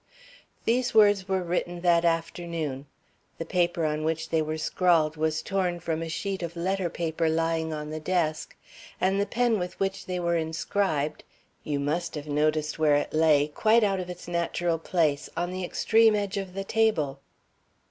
"These 0.65 0.95
words 0.95 1.27
were 1.27 1.43
written 1.43 1.81
that 1.81 2.03
afternoon. 2.03 2.87
The 3.37 3.45
paper 3.45 3.85
on 3.85 4.03
which 4.03 4.29
they 4.29 4.41
were 4.41 4.57
scrawled 4.57 5.15
was 5.15 5.43
torn 5.43 5.79
from 5.79 6.01
a 6.01 6.09
sheet 6.09 6.41
of 6.41 6.55
letter 6.55 6.89
paper 6.89 7.29
lying 7.29 7.71
on 7.71 7.91
the 7.91 7.99
desk, 7.99 8.55
and 8.99 9.21
the 9.21 9.27
pen 9.27 9.59
with 9.59 9.79
which 9.79 10.07
they 10.07 10.19
were 10.19 10.37
inscribed 10.37 11.23
you 11.63 11.79
must 11.79 12.15
have 12.15 12.25
noticed 12.27 12.79
where 12.79 12.95
it 12.95 13.13
lay, 13.13 13.47
quite 13.49 13.83
out 13.83 13.99
of 13.99 14.09
its 14.09 14.27
natural 14.27 14.79
place 14.79 15.29
on 15.37 15.51
the 15.51 15.63
extreme 15.63 16.15
edge 16.15 16.37
of 16.37 16.55
the 16.55 16.63
table." 16.63 17.19